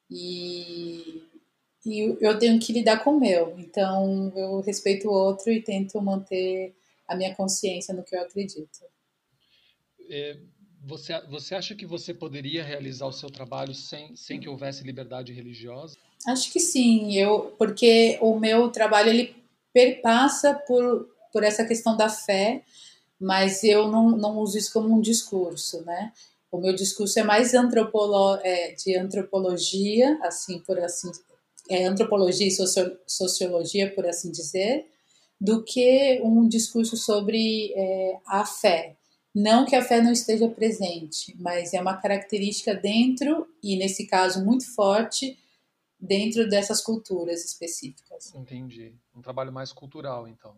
E, 0.09 1.23
e 1.85 2.17
eu 2.19 2.37
tenho 2.37 2.59
que 2.59 2.73
lidar 2.73 3.03
com 3.03 3.11
o 3.11 3.19
meu, 3.19 3.57
então 3.57 4.31
eu 4.35 4.59
respeito 4.61 5.07
o 5.07 5.13
outro 5.13 5.51
e 5.51 5.61
tento 5.61 6.01
manter 6.01 6.75
a 7.07 7.15
minha 7.15 7.33
consciência 7.33 7.93
no 7.93 8.03
que 8.03 8.15
eu 8.15 8.21
acredito. 8.21 8.83
É, 10.09 10.37
você, 10.83 11.19
você 11.27 11.55
acha 11.55 11.73
que 11.73 11.85
você 11.85 12.13
poderia 12.13 12.63
realizar 12.63 13.07
o 13.07 13.11
seu 13.11 13.29
trabalho 13.29 13.73
sem, 13.73 14.15
sem 14.15 14.39
que 14.39 14.47
houvesse 14.47 14.83
liberdade 14.83 15.33
religiosa? 15.33 15.97
Acho 16.27 16.51
que 16.51 16.59
sim, 16.59 17.15
eu, 17.15 17.55
porque 17.57 18.17
o 18.21 18.39
meu 18.39 18.69
trabalho 18.69 19.09
ele 19.09 19.35
perpassa 19.73 20.53
por, 20.53 21.09
por 21.31 21.43
essa 21.43 21.65
questão 21.65 21.97
da 21.97 22.09
fé, 22.09 22.63
mas 23.19 23.63
eu 23.63 23.87
não, 23.87 24.11
não 24.11 24.37
uso 24.39 24.57
isso 24.57 24.73
como 24.73 24.93
um 24.93 25.01
discurso, 25.01 25.83
né? 25.83 26.11
O 26.51 26.57
meu 26.57 26.73
discurso 26.73 27.19
é 27.19 27.23
mais 27.23 27.53
antropolo 27.53 28.39
é, 28.43 28.73
de 28.73 28.97
antropologia, 28.97 30.17
assim 30.21 30.59
por 30.59 30.79
assim, 30.79 31.11
é 31.69 31.85
antropologia 31.85 32.47
e 32.47 32.51
socio, 32.51 32.97
sociologia, 33.05 33.93
por 33.93 34.05
assim 34.05 34.31
dizer, 34.31 34.87
do 35.39 35.63
que 35.63 36.21
um 36.23 36.47
discurso 36.47 36.95
sobre 36.95 37.73
é, 37.75 38.19
a 38.25 38.45
fé. 38.45 38.95
Não 39.33 39.65
que 39.65 39.75
a 39.75 39.83
fé 39.83 40.01
não 40.01 40.13
esteja 40.13 40.47
presente, 40.47 41.35
mas 41.37 41.73
é 41.73 41.81
uma 41.81 41.97
característica 41.97 42.73
dentro, 42.73 43.45
e 43.61 43.75
nesse 43.75 44.07
caso 44.07 44.45
muito 44.45 44.73
forte, 44.73 45.37
dentro 45.99 46.47
dessas 46.47 46.81
culturas 46.81 47.43
específicas. 47.43 48.33
Entendi. 48.33 48.95
Um 49.13 49.21
trabalho 49.21 49.51
mais 49.51 49.73
cultural, 49.73 50.25
então. 50.25 50.55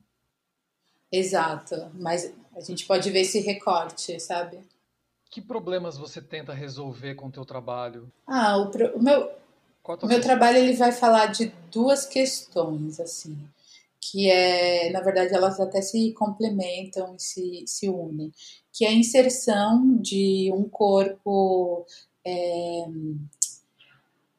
Exato, 1.12 1.90
mas 1.94 2.34
a 2.56 2.62
gente 2.62 2.86
pode 2.86 3.10
ver 3.10 3.22
esse 3.22 3.40
recorte, 3.40 4.20
sabe? 4.20 4.60
Que 5.30 5.42
problemas 5.42 5.98
você 5.98 6.22
tenta 6.22 6.54
resolver 6.54 7.16
com 7.16 7.28
o 7.28 7.32
teu 7.32 7.46
trabalho? 7.46 8.12
Ah, 8.26 8.58
o, 8.58 8.70
pro, 8.70 8.98
o 8.98 9.02
meu, 9.02 9.32
o 10.02 10.08
meu 10.08 10.22
trabalho 10.22 10.58
ele 10.58 10.74
vai 10.74 10.92
falar 10.92 11.28
de 11.28 11.54
duas 11.72 12.06
questões, 12.06 13.00
assim, 13.00 13.38
que 14.00 14.30
é, 14.30 14.90
na 14.92 15.02
verdade, 15.02 15.34
elas 15.34 15.60
até 15.60 15.82
se 15.82 16.12
complementam 16.14 17.16
e 17.16 17.22
se, 17.22 17.64
se 17.68 17.90
unem, 17.90 18.32
que 18.74 18.86
é 18.86 18.90
a 18.90 18.94
inserção 18.94 19.98
de 19.98 20.52
um 20.54 20.68
corpo 20.68 21.86
é, 22.26 22.86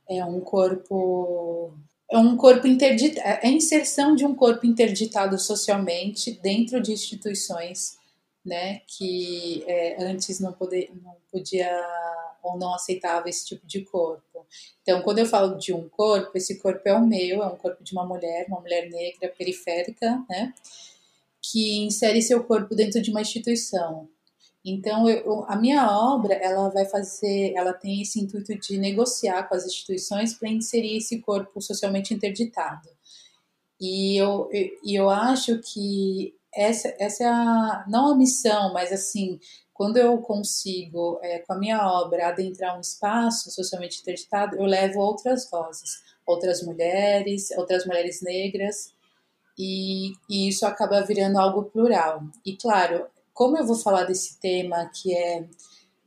é 0.08 0.24
um 0.24 0.40
corpo 0.40 1.72
é 2.10 2.18
um 2.18 2.36
corpo 2.36 2.66
interditado, 2.66 3.28
é 3.28 3.46
a 3.46 3.50
inserção 3.50 4.14
de 4.14 4.24
um 4.24 4.34
corpo 4.34 4.66
interditado 4.66 5.38
socialmente 5.38 6.32
dentro 6.32 6.80
de 6.80 6.92
instituições, 6.92 7.98
né, 8.44 8.80
que 8.86 9.62
é, 9.66 10.02
antes 10.02 10.40
não, 10.40 10.52
poder, 10.52 10.90
não 11.02 11.16
podia 11.30 11.70
ou 12.42 12.56
não 12.56 12.74
aceitava 12.74 13.28
esse 13.28 13.44
tipo 13.44 13.66
de 13.66 13.82
corpo. 13.82 14.46
Então, 14.80 15.02
quando 15.02 15.18
eu 15.18 15.26
falo 15.26 15.58
de 15.58 15.72
um 15.72 15.86
corpo, 15.88 16.30
esse 16.34 16.58
corpo 16.58 16.80
é 16.84 16.94
o 16.94 17.06
meu, 17.06 17.42
é 17.42 17.46
um 17.46 17.56
corpo 17.56 17.84
de 17.84 17.92
uma 17.92 18.06
mulher, 18.06 18.46
uma 18.48 18.60
mulher 18.60 18.88
negra 18.88 19.28
periférica, 19.28 20.24
né, 20.30 20.54
que 21.42 21.80
insere 21.80 22.22
seu 22.22 22.42
corpo 22.44 22.74
dentro 22.74 23.02
de 23.02 23.10
uma 23.10 23.20
instituição. 23.20 24.08
Então, 24.70 25.08
eu, 25.08 25.44
a 25.48 25.56
minha 25.56 25.90
obra, 25.90 26.34
ela 26.34 26.68
vai 26.68 26.84
fazer, 26.84 27.52
ela 27.54 27.72
tem 27.72 28.02
esse 28.02 28.20
intuito 28.20 28.54
de 28.58 28.78
negociar 28.78 29.48
com 29.48 29.54
as 29.54 29.64
instituições 29.64 30.34
para 30.34 30.48
inserir 30.48 30.96
esse 30.96 31.20
corpo 31.20 31.60
socialmente 31.60 32.12
interditado. 32.12 32.88
E 33.80 34.16
eu, 34.16 34.48
e 34.52 34.94
eu 34.94 35.08
acho 35.08 35.58
que 35.58 36.34
essa, 36.52 36.94
essa 36.98 37.24
é 37.24 37.26
a, 37.26 37.84
não 37.88 38.12
a 38.12 38.16
missão, 38.16 38.72
mas 38.72 38.92
assim, 38.92 39.38
quando 39.72 39.96
eu 39.96 40.18
consigo, 40.18 41.20
é, 41.22 41.38
com 41.38 41.52
a 41.52 41.58
minha 41.58 41.86
obra, 41.86 42.28
adentrar 42.28 42.76
um 42.76 42.80
espaço 42.80 43.50
socialmente 43.50 44.00
interditado, 44.00 44.56
eu 44.56 44.64
levo 44.64 44.98
outras 44.98 45.48
vozes, 45.48 46.02
outras 46.26 46.62
mulheres, 46.62 47.50
outras 47.52 47.86
mulheres 47.86 48.20
negras, 48.20 48.92
e, 49.56 50.12
e 50.28 50.48
isso 50.48 50.66
acaba 50.66 51.00
virando 51.02 51.38
algo 51.38 51.64
plural. 51.64 52.22
E 52.44 52.56
claro, 52.56 53.06
como 53.38 53.56
eu 53.56 53.64
vou 53.64 53.76
falar 53.76 54.02
desse 54.02 54.40
tema 54.40 54.90
que 54.92 55.16
é 55.16 55.48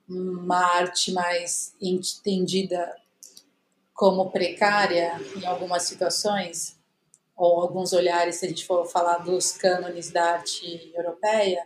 uma 0.06 0.58
arte 0.76 1.14
mais 1.14 1.74
entendida 1.82 2.94
como 3.94 4.30
precária 4.30 5.18
em 5.38 5.46
algumas 5.46 5.84
situações, 5.84 6.78
ou 7.34 7.62
alguns 7.62 7.94
olhares, 7.94 8.36
se 8.36 8.46
a 8.46 8.50
gente 8.50 8.66
for 8.66 8.86
falar 8.86 9.20
dos 9.20 9.54
cânones 9.54 10.12
da 10.12 10.34
arte 10.34 10.92
europeia, 10.94 11.66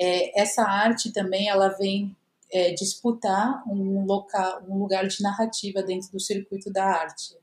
é, 0.00 0.40
essa 0.40 0.64
arte 0.64 1.12
também 1.12 1.48
ela 1.48 1.68
vem 1.68 2.16
é, 2.50 2.72
disputar 2.72 3.62
um, 3.68 4.04
local, 4.04 4.64
um 4.68 4.80
lugar 4.80 5.06
de 5.06 5.22
narrativa 5.22 5.80
dentro 5.80 6.10
do 6.10 6.18
circuito 6.18 6.72
da 6.72 6.84
arte. 6.84 7.36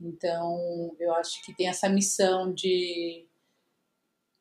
Então, 0.00 0.94
eu 1.00 1.12
acho 1.14 1.44
que 1.44 1.52
tem 1.52 1.66
essa 1.66 1.88
missão 1.88 2.54
de 2.54 3.26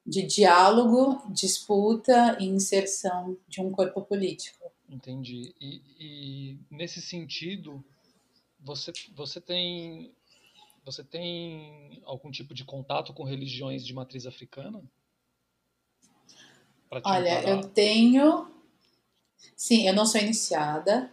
de 0.05 0.23
diálogo, 0.23 1.21
disputa 1.31 2.37
e 2.39 2.45
inserção 2.45 3.37
de 3.47 3.61
um 3.61 3.71
corpo 3.71 4.01
político. 4.01 4.71
Entendi. 4.89 5.55
E, 5.59 5.81
e, 5.97 6.59
nesse 6.69 7.01
sentido, 7.01 7.83
você, 8.59 8.91
você 9.15 9.39
tem 9.39 10.13
você 10.85 11.01
tem 11.01 12.01
algum 12.03 12.29
tipo 12.29 12.53
de 12.53 12.65
contato 12.65 13.13
com 13.13 13.23
religiões 13.23 13.85
de 13.85 13.93
matriz 13.93 14.25
africana? 14.25 14.83
Olha, 17.05 17.41
eu 17.47 17.69
tenho. 17.69 18.51
Sim, 19.55 19.87
eu 19.87 19.93
não 19.93 20.05
sou 20.05 20.19
iniciada. 20.19 21.09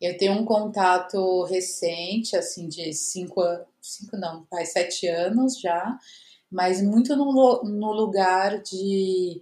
Eu 0.00 0.16
tenho 0.16 0.32
um 0.32 0.44
contato 0.44 1.44
recente, 1.44 2.34
assim, 2.34 2.68
de 2.68 2.92
cinco 2.94 3.40
anos. 3.42 3.68
Cinco 3.80 4.16
não, 4.16 4.46
faz 4.46 4.72
sete 4.72 5.06
anos 5.06 5.60
já 5.60 5.98
mas 6.52 6.82
muito 6.82 7.16
no, 7.16 7.62
no 7.64 7.92
lugar 7.92 8.60
de 8.60 9.40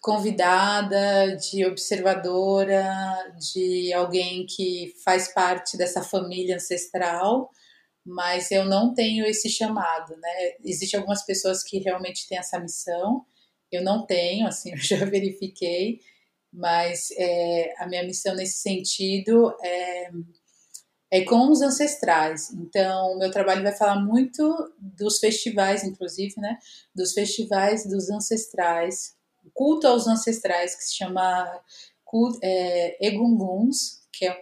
convidada, 0.00 1.34
de 1.36 1.66
observadora, 1.66 2.86
de 3.52 3.92
alguém 3.92 4.46
que 4.46 4.94
faz 5.02 5.32
parte 5.32 5.76
dessa 5.76 6.02
família 6.02 6.56
ancestral, 6.56 7.50
mas 8.06 8.50
eu 8.52 8.64
não 8.64 8.94
tenho 8.94 9.24
esse 9.26 9.48
chamado, 9.48 10.14
né? 10.18 10.52
Existem 10.62 10.98
algumas 11.00 11.24
pessoas 11.24 11.64
que 11.64 11.78
realmente 11.78 12.28
têm 12.28 12.38
essa 12.38 12.60
missão, 12.60 13.24
eu 13.72 13.82
não 13.82 14.06
tenho, 14.06 14.46
assim, 14.46 14.70
eu 14.72 14.78
já 14.78 15.04
verifiquei, 15.04 16.00
mas 16.52 17.08
é, 17.18 17.74
a 17.78 17.88
minha 17.88 18.04
missão 18.04 18.36
nesse 18.36 18.58
sentido 18.58 19.56
é, 19.64 20.10
é 21.14 21.24
com 21.24 21.48
os 21.48 21.62
ancestrais. 21.62 22.50
Então, 22.50 23.16
meu 23.16 23.30
trabalho 23.30 23.62
vai 23.62 23.70
falar 23.70 24.04
muito 24.04 24.42
dos 24.80 25.20
festivais, 25.20 25.84
inclusive, 25.84 26.34
né? 26.38 26.58
Dos 26.92 27.12
festivais 27.12 27.86
dos 27.88 28.10
ancestrais, 28.10 29.14
culto 29.52 29.86
aos 29.86 30.08
ancestrais, 30.08 30.74
que 30.74 30.82
se 30.82 30.96
chama 30.96 31.62
é, 32.42 33.06
Egunguns, 33.06 34.02
que 34.12 34.26
é, 34.26 34.36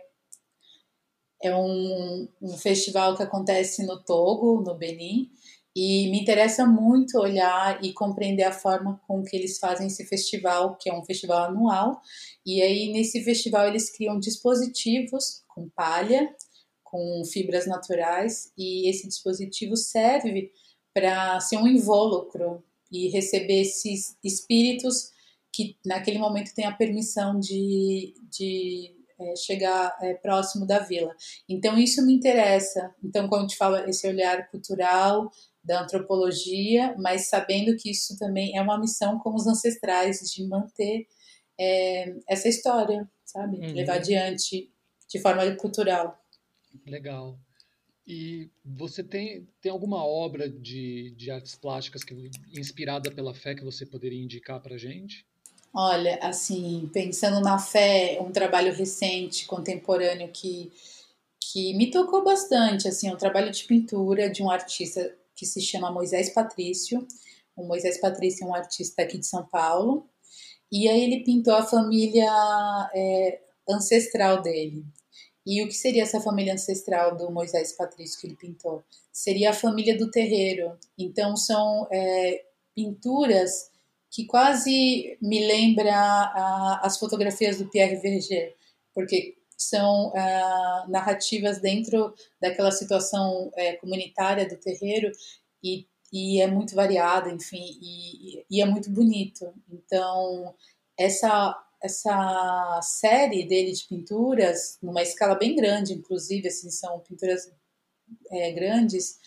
é 1.43 1.55
um, 1.55 2.27
um 2.41 2.57
festival 2.57 3.19
que 3.19 3.23
acontece 3.23 3.85
no 3.85 4.03
Togo, 4.03 4.63
no 4.63 4.75
Benin, 4.75 5.31
e 5.77 6.11
me 6.11 6.23
interessa 6.23 6.65
muito 6.65 7.19
olhar 7.19 7.85
e 7.85 7.93
compreender 7.93 8.45
a 8.45 8.53
forma 8.53 8.99
com 9.07 9.23
que 9.23 9.37
eles 9.37 9.59
fazem 9.59 9.89
esse 9.89 10.07
festival, 10.07 10.79
que 10.81 10.89
é 10.89 10.95
um 10.95 11.05
festival 11.05 11.51
anual. 11.51 12.01
E 12.47 12.63
aí, 12.63 12.91
nesse 12.91 13.23
festival, 13.23 13.69
eles 13.69 13.95
criam 13.95 14.19
dispositivos 14.19 15.43
com 15.47 15.69
palha, 15.69 16.35
com 16.93 17.25
fibras 17.25 17.67
naturais, 17.67 18.53
e 18.57 18.87
esse 18.89 19.09
dispositivo 19.09 19.77
serve 19.79 20.53
para 20.93 21.41
ser 21.41 21.57
um 21.57 21.67
invólucro 21.67 22.63
e 22.91 23.09
receber 23.09 23.63
esses 23.63 24.15
espíritos 24.23 25.11
que 25.51 25.79
naquele 25.87 26.19
momento 26.19 26.55
têm 26.55 26.67
a 26.67 26.77
permissão 26.77 27.41
de, 27.41 28.13
de 28.31 28.95
é, 29.19 29.35
chegar 29.37 29.97
é, 30.03 30.13
próximo 30.13 30.67
da 30.67 30.81
vila. 30.81 31.15
Então, 31.49 31.79
isso 31.79 32.05
me 32.05 32.13
interessa. 32.13 32.95
Então, 33.03 33.27
quando 33.27 33.41
a 33.41 33.49
gente 33.49 33.57
fala 33.57 33.89
esse 33.89 34.07
olhar 34.07 34.51
cultural, 34.51 35.31
da 35.65 35.83
antropologia, 35.83 36.95
mas 36.99 37.29
sabendo 37.29 37.77
que 37.77 37.91
isso 37.91 38.19
também 38.19 38.57
é 38.57 38.61
uma 38.61 38.79
missão 38.79 39.19
com 39.19 39.35
os 39.35 39.47
ancestrais 39.47 40.19
de 40.19 40.47
manter 40.47 41.07
é, 41.59 42.15
essa 42.29 42.49
história, 42.49 43.09
sabe? 43.25 43.59
Uhum. 43.59 43.73
Levar 43.75 43.95
adiante 43.95 44.71
de 45.09 45.21
forma 45.21 45.49
cultural. 45.57 46.19
Legal. 46.87 47.39
E 48.07 48.51
você 48.65 49.03
tem, 49.03 49.49
tem 49.61 49.71
alguma 49.71 50.05
obra 50.05 50.49
de, 50.49 51.15
de 51.17 51.31
artes 51.31 51.55
plásticas 51.55 52.03
que, 52.03 52.31
inspirada 52.53 53.11
pela 53.11 53.33
fé 53.33 53.55
que 53.55 53.65
você 53.65 53.87
poderia 53.87 54.21
indicar 54.21 54.61
para 54.61 54.77
gente? 54.77 55.25
Olha, 55.75 56.19
assim, 56.21 56.91
pensando 56.93 57.41
na 57.41 57.59
fé, 57.59 58.19
um 58.21 58.31
trabalho 58.31 58.75
recente, 58.75 59.47
contemporâneo 59.47 60.29
que, 60.29 60.71
que 61.41 61.75
me 61.75 61.91
tocou 61.91 62.25
bastante, 62.25 62.89
assim, 62.89 63.11
um 63.11 63.17
trabalho 63.17 63.51
de 63.51 63.65
pintura 63.65 64.29
de 64.29 64.43
um 64.43 64.51
artista 64.51 65.17
que 65.35 65.47
se 65.47 65.61
chama 65.61 65.91
Moisés 65.91 66.31
Patrício. 66.31 67.07
O 67.57 67.65
Moisés 67.65 67.99
Patrício 68.01 68.45
é 68.45 68.49
um 68.49 68.55
artista 68.55 69.03
aqui 69.03 69.17
de 69.17 69.27
São 69.27 69.47
Paulo. 69.47 70.09
E 70.71 70.89
aí 70.89 71.03
ele 71.03 71.25
pintou 71.25 71.55
a 71.55 71.63
família 71.63 72.31
é, 72.95 73.41
ancestral 73.69 74.43
dele. 74.43 74.85
E 75.47 75.63
o 75.63 75.69
que 75.69 75.75
seria 75.75 76.03
essa 76.03 76.21
família 76.21 76.55
ancestral 76.55 77.17
do 77.17 77.31
Moisés 77.31 77.73
Patrício 77.73 78.21
que 78.21 78.27
ele 78.27 78.37
pintou? 78.37 78.83
Seria 79.13 79.51
a 79.51 79.55
família 79.55 79.97
do 79.97 80.11
terreiro. 80.11 80.79
Então 80.97 81.37
são 81.37 81.89
é, 81.91 82.45
pinturas 82.75 83.71
que 84.11 84.27
quase 84.27 85.17
me 85.21 85.47
lembra 85.47 85.95
a, 85.95 86.81
as 86.85 86.99
fotografias 86.99 87.59
do 87.59 87.69
Pierre 87.69 87.97
Verger, 87.97 88.55
porque 88.95 89.35
são 89.57 90.09
uh, 90.09 90.91
narrativas 90.91 91.61
dentro 91.61 92.13
daquela 92.41 92.71
situação 92.71 93.49
uh, 93.49 93.81
comunitária 93.81 94.47
do 94.47 94.57
terreiro 94.57 95.11
e, 95.63 95.87
e 96.13 96.41
é 96.41 96.47
muito 96.47 96.75
variada, 96.75 97.31
enfim, 97.31 97.79
e, 97.81 98.45
e, 98.51 98.61
é 98.61 98.67
muito 98.67 98.91
bonito. 98.91 99.55
Então, 99.71 100.55
essa, 100.99 101.57
essa 101.83 102.81
série 102.83 103.47
dele 103.47 103.73
de 103.73 103.85
pinturas, 103.87 104.79
numa 104.83 105.03
escala 105.03 105.35
bem 105.35 105.57
grande, 105.57 105.93
inclusive, 105.93 106.49
assim, 106.49 106.71
são 106.71 107.01
pinturas 107.01 107.51
é, 108.31 108.53
grandes, 108.53 109.19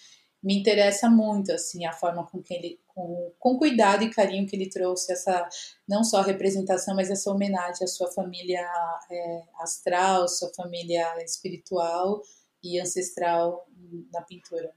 me 0.41 0.59
interessa 0.59 1.09
muito 1.09 1.51
assim 1.51 1.85
a 1.85 1.91
forma 1.91 2.23
com 2.27 2.41
que 2.41 2.53
ele 2.53 2.79
com, 2.85 3.33
com 3.39 3.57
cuidado 3.57 4.03
e 4.03 4.11
carinho 4.11 4.47
que 4.47 4.55
ele 4.55 4.69
trouxe 4.69 5.11
essa 5.11 5.49
não 5.89 6.03
só 6.03 6.19
a 6.19 6.23
representação 6.23 6.95
mas 6.95 7.09
essa 7.09 7.31
homenagem 7.31 7.83
à 7.83 7.87
sua 7.87 8.11
família 8.11 8.61
é, 9.09 9.43
astral 9.55 10.27
sua 10.27 10.53
família 10.53 11.03
espiritual 11.23 12.21
e 12.63 12.79
ancestral 12.79 13.67
na 14.13 14.21
pintura. 14.21 14.71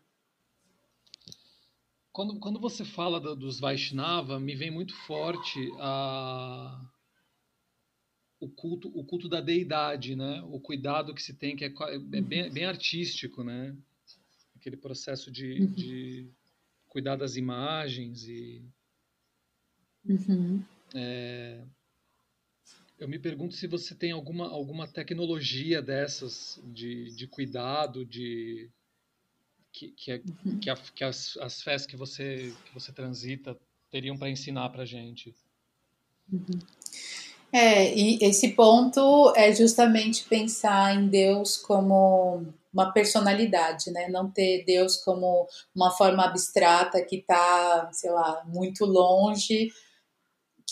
Quando, 2.13 2.41
quando 2.41 2.59
você 2.59 2.85
fala 2.85 3.21
do, 3.21 3.37
dos 3.37 3.61
Vaishnava 3.61 4.41
me 4.41 4.55
vem 4.55 4.71
muito 4.71 4.95
forte 5.07 5.71
a 5.79 6.81
o 8.41 8.49
culto 8.49 8.89
o 8.95 9.05
culto 9.05 9.29
da 9.29 9.41
deidade 9.41 10.15
né 10.15 10.43
o 10.43 10.61
cuidado 10.61 11.15
que 11.15 11.23
se 11.23 11.35
tem 11.35 11.57
que 11.57 11.65
é, 11.65 11.69
é 11.69 11.99
bem, 11.99 12.53
bem 12.53 12.65
artístico 12.65 13.43
né 13.43 13.77
aquele 14.57 14.77
processo 14.77 15.31
de, 15.31 15.61
uhum. 15.61 15.73
de 15.73 16.31
cuidar 16.89 17.17
das 17.17 17.37
imagens 17.37 18.25
e 18.29 18.65
uhum. 20.05 20.63
é, 20.95 21.65
eu 22.99 23.09
me 23.09 23.19
pergunto 23.19 23.55
se 23.55 23.67
você 23.67 23.95
tem 23.95 24.11
alguma, 24.11 24.49
alguma 24.49 24.89
tecnologia 24.89 25.81
dessas 25.81 26.61
de, 26.65 27.15
de 27.15 27.27
cuidado 27.29 28.05
de 28.05 28.71
que, 29.73 29.89
que, 29.93 30.13
é, 30.13 30.23
uhum. 30.45 30.59
que, 30.59 30.71
a, 30.71 30.77
que 30.77 31.05
as, 31.05 31.37
as 31.37 31.63
fés 31.63 31.87
que 31.87 31.97
você 31.97 32.55
que 32.67 32.75
você 32.75 32.93
transita 32.93 33.59
teriam 33.91 34.17
para 34.17 34.31
ensinar 34.31 34.69
para 34.71 34.85
gente 34.85 35.35
uhum. 36.33 36.59
É 37.53 37.95
e 37.95 38.19
esse 38.23 38.51
ponto 38.51 39.33
é 39.37 39.53
justamente 39.55 40.25
pensar 40.25 40.95
em 40.95 41.09
Deus 41.09 41.57
como 41.57 42.45
uma 42.73 42.93
personalidade, 42.93 43.91
né? 43.91 44.09
Não 44.09 44.31
ter 44.31 44.65
Deus 44.65 44.97
como 44.99 45.47
uma 45.75 45.91
forma 45.91 46.25
abstrata 46.25 47.03
que 47.03 47.17
está, 47.17 47.89
sei 47.93 48.11
lá, 48.11 48.43
muito 48.47 48.85
longe, 48.85 49.69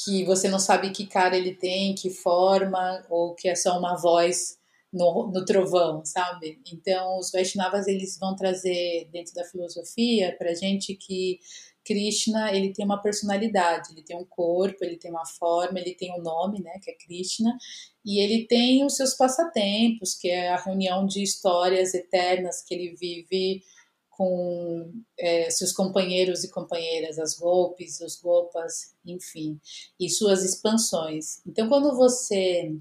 que 0.05 0.25
você 0.25 0.49
não 0.49 0.59
sabe 0.59 0.91
que 0.91 1.07
cara 1.07 1.37
ele 1.37 1.55
tem, 1.55 1.95
que 1.95 2.11
forma, 2.11 3.05
ou 3.09 3.35
que 3.35 3.49
é 3.49 3.55
só 3.55 3.79
uma 3.79 3.97
voz 3.97 4.59
no, 4.93 5.31
no 5.33 5.45
trovão, 5.45 6.05
sabe? 6.05 6.61
Então, 6.73 7.19
os 7.19 7.31
Vaishnavas, 7.31 7.87
eles 7.87 8.19
vão 8.19 8.37
trazer 8.37 9.09
dentro 9.12 9.35
da 9.35 9.45
filosofia 9.45 10.35
para 10.39 10.55
gente 10.55 10.95
que 10.95 11.39
Krishna, 11.87 12.53
ele 12.53 12.72
tem 12.72 12.85
uma 12.85 13.01
personalidade, 13.01 13.90
ele 13.92 14.03
tem 14.03 14.16
um 14.16 14.25
corpo, 14.25 14.85
ele 14.85 14.96
tem 14.96 15.11
uma 15.11 15.25
forma, 15.25 15.79
ele 15.79 15.94
tem 15.94 16.12
um 16.12 16.22
nome, 16.22 16.61
né, 16.61 16.79
que 16.83 16.90
é 16.90 16.94
Krishna, 16.94 17.57
e 18.05 18.20
ele 18.20 18.46
tem 18.46 18.85
os 18.85 18.96
seus 18.96 19.14
passatempos, 19.14 20.14
que 20.14 20.29
é 20.29 20.49
a 20.51 20.57
reunião 20.57 21.07
de 21.07 21.22
histórias 21.22 21.94
eternas 21.94 22.62
que 22.62 22.75
ele 22.75 22.96
vive 22.96 23.62
com 24.11 24.90
é, 25.18 25.51
seus 25.51 25.72
companheiros 25.72 26.42
e 26.42 26.51
companheiras, 26.51 27.18
as 27.18 27.38
golpes, 27.38 28.01
os 28.01 28.16
golpas, 28.16 28.94
enfim, 29.05 29.61
e 30.01 30.09
suas 30.09 30.42
expansões. 30.42 31.42
Então, 31.46 31.68
quando 31.68 31.94
você 31.94 32.75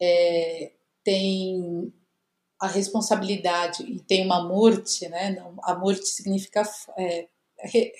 é, 0.00 0.72
tem 1.02 1.92
a 2.60 2.68
responsabilidade 2.68 3.82
e 3.82 3.98
tem 4.00 4.24
uma 4.24 4.46
murti, 4.46 5.08
né? 5.08 5.42
A 5.62 5.74
murti 5.74 6.06
significa 6.06 6.62
é, 6.96 7.26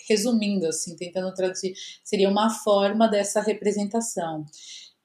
resumindo, 0.09 0.67
assim, 0.67 0.97
tentando 0.97 1.33
traduzir, 1.35 1.75
seria 2.05 2.29
uma 2.29 2.51
forma 2.51 3.09
dessa 3.09 3.41
representação. 3.41 4.45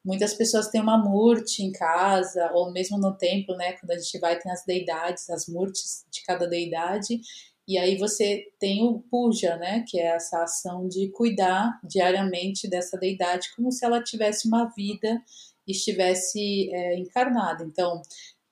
Muitas 0.04 0.34
pessoas 0.36 0.68
têm 0.68 0.82
uma 0.82 0.98
murti 0.98 1.64
em 1.64 1.72
casa, 1.72 2.52
ou 2.54 2.72
mesmo 2.72 2.98
no 2.98 3.18
templo, 3.18 3.56
né? 3.56 3.74
Quando 3.74 3.92
a 3.92 3.98
gente 3.98 4.20
vai, 4.20 4.38
tem 4.38 4.52
as 4.52 4.64
deidades, 4.64 5.30
as 5.30 5.48
murtis 5.48 6.06
de 6.12 6.22
cada 6.24 6.48
deidade, 6.48 7.20
e 7.68 7.78
aí 7.80 7.98
você 7.98 8.44
tem 8.60 8.84
o 8.84 9.00
puja, 9.10 9.58
né? 9.58 9.84
Que 9.88 10.00
é 10.00 10.16
essa 10.16 10.44
ação 10.44 10.88
de 10.88 11.10
cuidar 11.10 11.80
diariamente 11.84 12.70
dessa 12.70 12.98
deidade, 12.98 13.50
como 13.56 13.72
se 13.72 13.84
ela 13.84 14.04
tivesse 14.04 14.48
uma 14.48 14.66
vida 14.76 15.20
e 15.68 15.72
estivesse 15.72 16.70
é, 16.72 17.00
encarnada. 17.00 17.64
Então, 17.64 18.04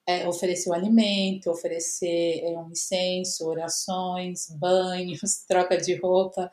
é, 0.05 0.27
oferecer 0.27 0.69
o 0.69 0.73
alimento, 0.73 1.49
oferecer 1.49 2.41
é, 2.43 2.59
um 2.59 2.71
incenso, 2.71 3.47
orações, 3.47 4.49
banhos, 4.49 5.43
troca 5.47 5.77
de 5.77 5.95
roupa. 5.95 6.51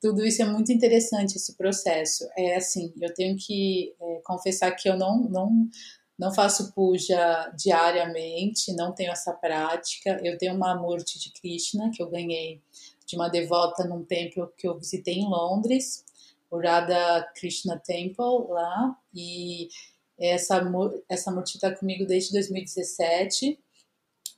Tudo 0.00 0.24
isso 0.24 0.42
é 0.42 0.44
muito 0.44 0.72
interessante, 0.72 1.36
esse 1.36 1.56
processo. 1.56 2.26
É 2.36 2.56
assim, 2.56 2.92
eu 3.00 3.12
tenho 3.14 3.36
que 3.36 3.94
é, 4.00 4.20
confessar 4.24 4.70
que 4.72 4.88
eu 4.88 4.96
não, 4.96 5.20
não, 5.24 5.68
não 6.18 6.34
faço 6.34 6.72
puja 6.72 7.48
diariamente, 7.56 8.74
não 8.74 8.94
tenho 8.94 9.12
essa 9.12 9.32
prática. 9.32 10.20
Eu 10.22 10.38
tenho 10.38 10.54
uma 10.54 10.74
Murti 10.74 11.18
de 11.18 11.32
Krishna 11.32 11.90
que 11.92 12.02
eu 12.02 12.08
ganhei 12.08 12.62
de 13.06 13.16
uma 13.16 13.28
devota 13.28 13.84
num 13.84 14.04
templo 14.04 14.52
que 14.58 14.66
eu 14.66 14.76
visitei 14.76 15.14
em 15.14 15.28
Londres, 15.28 16.04
o 16.50 16.58
Radha 16.58 17.26
Krishna 17.36 17.80
Temple 17.84 18.48
lá, 18.48 18.96
e 19.14 19.68
essa, 20.18 20.62
essa 21.08 21.30
Murti 21.30 21.56
está 21.56 21.74
comigo 21.74 22.06
desde 22.06 22.32
2017. 22.32 23.58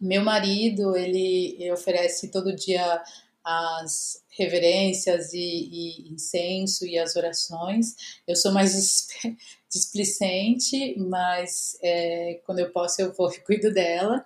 Meu 0.00 0.22
marido, 0.22 0.96
ele 0.96 1.70
oferece 1.72 2.30
todo 2.30 2.54
dia 2.54 3.02
as 3.44 4.22
reverências 4.28 5.32
e, 5.32 5.38
e, 5.38 6.12
incenso 6.12 6.86
e 6.86 6.98
as 6.98 7.16
orações. 7.16 7.94
Eu 8.26 8.36
sou 8.36 8.52
mais 8.52 9.08
displicente, 9.72 10.96
mas 10.98 11.78
é, 11.82 12.40
quando 12.44 12.58
eu 12.58 12.70
posso 12.70 13.00
eu 13.00 13.12
vou 13.12 13.32
cuido 13.44 13.72
dela. 13.72 14.24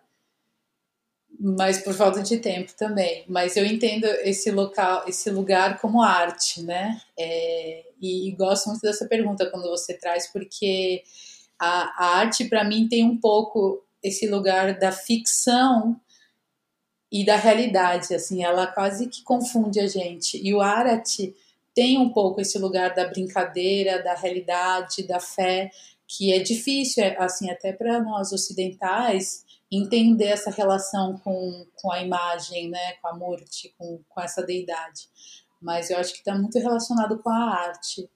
Mas 1.38 1.79
por 1.79 1.95
falta 1.95 2.23
de 2.23 2.38
tempo 2.38 2.73
também. 2.77 3.25
Mas 3.29 3.57
eu 3.57 3.65
entendo 3.65 4.05
esse 4.05 4.51
local, 4.51 5.05
esse 5.09 5.31
lugar 5.31 5.81
como 5.81 6.03
arte, 6.03 6.62
né? 6.62 7.01
É, 7.19 7.85
e, 8.01 8.29
e, 8.29 8.33
gosto 8.33 8.69
muito 8.69 8.83
dessa 8.83 9.07
pergunta 9.07 9.51
quando 9.51 9.69
você 9.69 9.95
traz, 9.95 10.27
porque 10.33 11.03
a, 11.64 11.94
a 11.96 12.18
arte 12.18 12.46
para 12.46 12.64
mim 12.64 12.88
tem 12.88 13.05
um 13.05 13.16
pouco 13.16 13.85
esse 14.03 14.27
lugar 14.27 14.77
da 14.81 14.90
ficção 14.90 15.96
e 17.11 17.25
da 17.25 17.37
realidade, 17.37 18.12
assim, 18.12 18.42
ela 18.42 18.66
quase 18.66 19.07
que 19.07 19.22
confunde 19.22 19.79
a 19.79 19.87
gente. 19.87 20.42
E 20.42 20.53
o 20.53 20.61
Arati 20.61 21.37
tem 21.72 21.98
um 21.98 22.09
pouco 22.09 22.40
esse 22.40 22.59
lugar 22.59 22.96
da 22.96 23.07
brincadeira, 23.07 24.03
da 24.03 24.14
realidade, 24.14 25.07
da 25.07 25.20
fé, 25.20 25.70
que 26.09 26.33
é 26.33 26.40
difícil, 26.40 27.05
é, 27.05 27.16
assim, 27.16 27.48
até 27.48 27.72
para 27.72 28.01
nós 28.01 28.33
ocidentais, 28.33 29.44
entender 29.70 30.27
essa 30.27 30.51
relação 30.51 31.16
com, 31.18 31.64
com 31.77 31.92
a 31.92 32.03
imagem, 32.03 32.70
né, 32.70 32.94
com 33.01 33.07
a 33.07 33.14
morte, 33.14 33.72
com, 33.79 34.01
com 34.09 34.20
essa 34.20 34.42
deidade. 34.42 35.09
Mas 35.61 35.90
eu 35.90 35.98
acho 35.98 36.12
que 36.12 36.18
está 36.18 36.35
muito 36.35 36.59
relacionado 36.59 37.18
com 37.22 37.31
a 37.31 37.55
arte. 37.55 38.11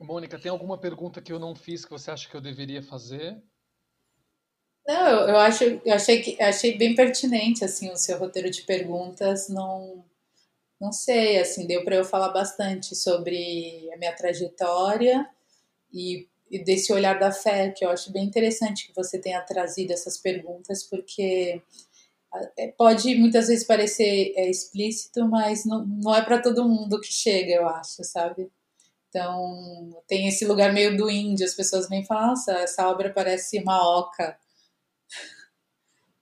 Mônica, 0.00 0.38
tem 0.38 0.50
alguma 0.50 0.78
pergunta 0.78 1.20
que 1.20 1.32
eu 1.32 1.38
não 1.38 1.54
fiz 1.54 1.84
que 1.84 1.90
você 1.90 2.10
acha 2.10 2.28
que 2.28 2.36
eu 2.36 2.40
deveria 2.40 2.82
fazer? 2.82 3.42
Não, 4.86 5.06
eu, 5.06 5.28
eu, 5.28 5.36
acho, 5.38 5.64
eu 5.64 5.92
achei, 5.92 6.22
que, 6.22 6.42
achei 6.42 6.78
bem 6.78 6.94
pertinente 6.94 7.64
assim 7.64 7.90
o 7.90 7.96
seu 7.96 8.18
roteiro 8.18 8.50
de 8.50 8.62
perguntas. 8.62 9.48
Não, 9.48 10.04
não 10.80 10.92
sei, 10.92 11.38
assim, 11.38 11.66
deu 11.66 11.84
para 11.84 11.96
eu 11.96 12.04
falar 12.04 12.30
bastante 12.30 12.94
sobre 12.94 13.90
a 13.92 13.98
minha 13.98 14.14
trajetória 14.14 15.28
e, 15.92 16.28
e, 16.50 16.62
desse 16.62 16.92
olhar 16.92 17.18
da 17.18 17.32
fé, 17.32 17.70
que 17.70 17.84
eu 17.84 17.90
acho 17.90 18.12
bem 18.12 18.24
interessante 18.24 18.86
que 18.86 18.94
você 18.94 19.18
tenha 19.18 19.42
trazido 19.42 19.92
essas 19.92 20.16
perguntas, 20.16 20.84
porque 20.84 21.60
é, 22.56 22.68
pode 22.68 23.14
muitas 23.16 23.48
vezes 23.48 23.66
parecer 23.66 24.32
é, 24.36 24.48
explícito, 24.48 25.26
mas 25.28 25.64
não, 25.64 25.84
não 25.84 26.14
é 26.14 26.22
para 26.24 26.40
todo 26.40 26.68
mundo 26.68 27.00
que 27.00 27.12
chega, 27.12 27.52
eu 27.52 27.68
acho, 27.68 28.04
sabe? 28.04 28.50
Então, 29.08 30.02
tem 30.06 30.28
esse 30.28 30.44
lugar 30.44 30.72
meio 30.72 30.96
do 30.96 31.10
índio, 31.10 31.46
as 31.46 31.54
pessoas 31.54 31.88
vêm 31.88 32.02
e 32.02 32.06
falam, 32.06 32.28
nossa, 32.28 32.52
essa 32.58 32.88
obra 32.88 33.10
parece 33.10 33.58
uma 33.58 33.98
oca. 33.98 34.38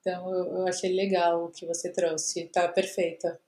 Então 0.07 0.33
eu, 0.33 0.59
eu 0.59 0.69
achei 0.69 0.95
legal 0.95 1.47
o 1.47 1.51
que 1.51 1.67
você 1.67 1.91
trouxe. 1.93 2.45
Tá 2.45 2.69
perfeita. 2.69 3.41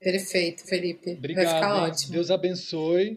Perfeito, 0.00 0.66
Felipe. 0.66 1.12
Obrigado. 1.12 1.44
Vai 1.44 1.54
ficar 1.54 1.82
ótimo. 1.84 2.12
Deus 2.12 2.28
abençoe. 2.28 3.14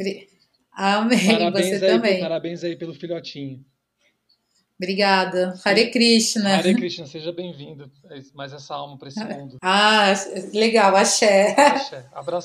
Amém. 0.72 1.28
Parabéns 1.28 1.80
você 1.80 1.86
aí, 1.86 1.92
também. 1.92 2.20
Parabéns 2.20 2.64
aí 2.64 2.76
pelo 2.76 2.94
filhotinho. 2.94 3.66
Obrigada. 4.78 5.58
Hare 5.64 5.90
Krishna. 5.90 6.58
Hare 6.58 6.76
Krishna, 6.76 7.08
seja 7.08 7.32
bem-vindo. 7.32 7.90
Mais 8.34 8.52
essa 8.52 8.76
alma 8.76 8.98
para 8.98 9.08
esse 9.08 9.24
mundo. 9.24 9.58
Ah, 9.64 10.14
legal. 10.54 10.96
Axé. 10.96 11.56
Axé. 11.58 12.06
Abraço. 12.14 12.44